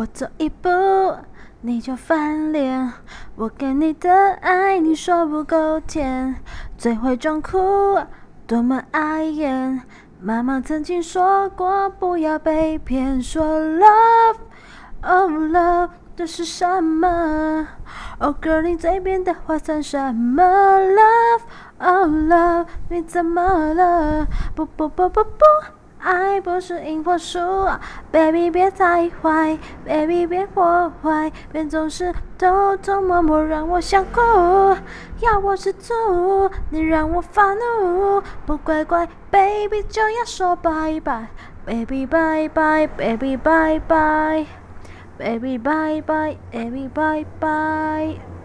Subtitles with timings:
[0.00, 0.70] 我走一步
[1.60, 2.90] 你就翻脸，
[3.36, 6.36] 我给你的爱你说不够甜，
[6.78, 7.98] 最会装酷，
[8.46, 9.82] 多么碍眼。
[10.18, 15.90] 妈妈曾经说过不要被骗，说 love，oh love。
[16.16, 17.68] 这是什么
[18.20, 24.26] ？Oh girl，你嘴边的话算什么？Love，oh love，你怎么了？
[24.54, 25.44] 不不不不不，
[26.00, 27.38] 爱不是赢或输
[28.10, 34.20] ，Baby 别太坏，Baby 别破坏，别总是偷偷摸摸让我想哭。
[35.20, 41.28] 要我吃醋，你让我发怒，不乖乖，Baby 就要说拜拜
[41.66, 44.46] ，Baby 拜拜，Baby 拜拜。
[45.18, 48.39] Baby bye bye, baby bye bye.